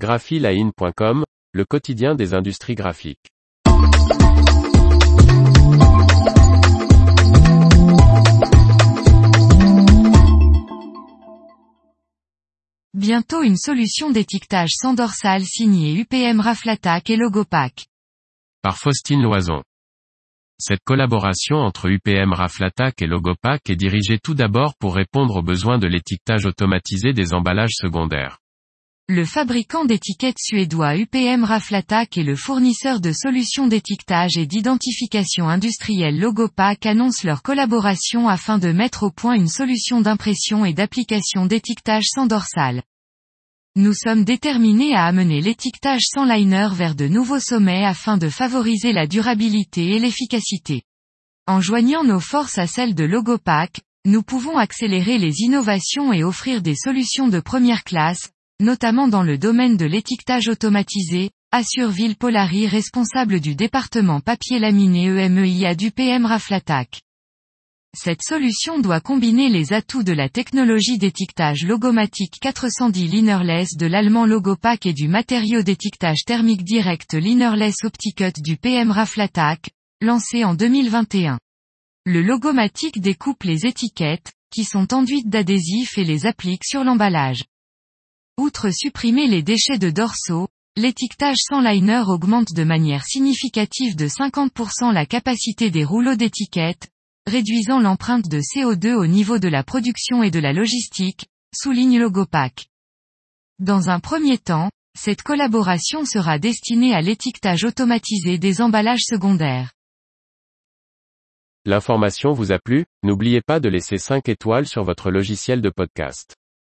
graphiline.com, 0.00 1.24
le 1.52 1.64
quotidien 1.66 2.14
des 2.14 2.32
industries 2.32 2.74
graphiques. 2.74 3.28
Bientôt 12.94 13.42
une 13.42 13.58
solution 13.58 14.10
d'étiquetage 14.10 14.70
sans 14.72 14.94
dorsale 14.94 15.44
signée 15.44 15.94
UPM 16.00 16.40
Raflatac 16.40 17.10
et 17.10 17.16
Logopack. 17.16 17.84
Par 18.62 18.78
Faustine 18.78 19.22
Loison. 19.22 19.62
Cette 20.58 20.80
collaboration 20.82 21.56
entre 21.56 21.90
UPM 21.90 22.32
Raflatac 22.32 23.02
et 23.02 23.06
Logopack 23.06 23.68
est 23.68 23.76
dirigée 23.76 24.18
tout 24.18 24.34
d'abord 24.34 24.74
pour 24.78 24.94
répondre 24.94 25.36
aux 25.36 25.42
besoins 25.42 25.78
de 25.78 25.86
l'étiquetage 25.86 26.46
automatisé 26.46 27.12
des 27.12 27.34
emballages 27.34 27.74
secondaires. 27.74 28.38
Le 29.12 29.24
fabricant 29.24 29.84
d'étiquettes 29.84 30.38
suédois 30.38 30.96
UPM 30.96 31.42
Raflatac 31.42 32.16
et 32.16 32.22
le 32.22 32.36
fournisseur 32.36 33.00
de 33.00 33.10
solutions 33.10 33.66
d'étiquetage 33.66 34.36
et 34.36 34.46
d'identification 34.46 35.48
industrielle 35.48 36.20
Logopack 36.20 36.86
annoncent 36.86 37.26
leur 37.26 37.42
collaboration 37.42 38.28
afin 38.28 38.58
de 38.58 38.70
mettre 38.70 39.02
au 39.02 39.10
point 39.10 39.34
une 39.34 39.48
solution 39.48 40.00
d'impression 40.00 40.64
et 40.64 40.74
d'application 40.74 41.46
d'étiquetage 41.46 42.04
sans 42.06 42.26
dorsale. 42.26 42.84
Nous 43.74 43.94
sommes 43.94 44.22
déterminés 44.22 44.94
à 44.94 45.06
amener 45.06 45.40
l'étiquetage 45.40 46.02
sans 46.04 46.24
liner 46.24 46.68
vers 46.72 46.94
de 46.94 47.08
nouveaux 47.08 47.40
sommets 47.40 47.84
afin 47.84 48.16
de 48.16 48.28
favoriser 48.28 48.92
la 48.92 49.08
durabilité 49.08 49.96
et 49.96 49.98
l'efficacité. 49.98 50.84
En 51.48 51.60
joignant 51.60 52.04
nos 52.04 52.20
forces 52.20 52.58
à 52.58 52.68
celles 52.68 52.94
de 52.94 53.02
Logopack, 53.02 53.80
nous 54.04 54.22
pouvons 54.22 54.56
accélérer 54.56 55.18
les 55.18 55.40
innovations 55.40 56.12
et 56.12 56.22
offrir 56.22 56.62
des 56.62 56.76
solutions 56.76 57.26
de 57.26 57.40
première 57.40 57.82
classe, 57.82 58.30
notamment 58.60 59.08
dans 59.08 59.22
le 59.22 59.38
domaine 59.38 59.76
de 59.76 59.86
l'étiquetage 59.86 60.48
automatisé, 60.48 61.30
assure 61.50 61.90
Ville 61.90 62.16
Polari 62.16 62.68
responsable 62.68 63.40
du 63.40 63.54
département 63.54 64.20
papier 64.20 64.58
laminé 64.58 65.06
EMEIA 65.06 65.74
du 65.74 65.90
PM 65.90 66.26
Raflatac. 66.26 67.00
Cette 67.96 68.22
solution 68.22 68.78
doit 68.78 69.00
combiner 69.00 69.48
les 69.48 69.72
atouts 69.72 70.04
de 70.04 70.12
la 70.12 70.28
technologie 70.28 70.96
d'étiquetage 70.96 71.64
logomatique 71.64 72.38
410 72.40 73.08
Linerless 73.08 73.76
de 73.76 73.86
l'allemand 73.86 74.26
Logopack 74.26 74.86
et 74.86 74.92
du 74.92 75.08
matériau 75.08 75.62
d'étiquetage 75.62 76.24
thermique 76.24 76.62
direct 76.62 77.14
Linerless 77.14 77.82
Opticut 77.82 78.40
du 78.40 78.56
PM 78.56 78.92
Raflatac, 78.92 79.70
lancé 80.00 80.44
en 80.44 80.54
2021. 80.54 81.40
Le 82.06 82.22
logomatique 82.22 83.00
découpe 83.00 83.42
les 83.42 83.66
étiquettes, 83.66 84.32
qui 84.52 84.62
sont 84.62 84.94
enduites 84.94 85.28
d'adhésifs 85.28 85.98
et 85.98 86.04
les 86.04 86.26
applique 86.26 86.64
sur 86.64 86.84
l'emballage. 86.84 87.42
Outre 88.40 88.70
supprimer 88.70 89.26
les 89.26 89.42
déchets 89.42 89.76
de 89.76 89.90
dorsaux, 89.90 90.48
l'étiquetage 90.74 91.36
sans 91.46 91.60
liner 91.60 92.04
augmente 92.08 92.54
de 92.54 92.64
manière 92.64 93.04
significative 93.04 93.96
de 93.96 94.08
50% 94.08 94.94
la 94.94 95.04
capacité 95.04 95.70
des 95.70 95.84
rouleaux 95.84 96.14
d'étiquettes, 96.14 96.88
réduisant 97.26 97.80
l'empreinte 97.80 98.30
de 98.30 98.38
CO2 98.38 98.94
au 98.94 99.06
niveau 99.06 99.38
de 99.38 99.48
la 99.48 99.62
production 99.62 100.22
et 100.22 100.30
de 100.30 100.38
la 100.38 100.54
logistique, 100.54 101.26
souligne 101.54 101.98
Logopack. 101.98 102.70
Dans 103.58 103.90
un 103.90 104.00
premier 104.00 104.38
temps, 104.38 104.70
cette 104.98 105.20
collaboration 105.20 106.06
sera 106.06 106.38
destinée 106.38 106.94
à 106.94 107.02
l'étiquetage 107.02 107.64
automatisé 107.64 108.38
des 108.38 108.62
emballages 108.62 109.04
secondaires. 109.04 109.72
L'information 111.66 112.32
vous 112.32 112.52
a 112.52 112.58
plu, 112.58 112.86
n'oubliez 113.02 113.42
pas 113.42 113.60
de 113.60 113.68
laisser 113.68 113.98
5 113.98 114.30
étoiles 114.30 114.66
sur 114.66 114.82
votre 114.82 115.10
logiciel 115.10 115.60
de 115.60 115.68
podcast. 115.68 116.39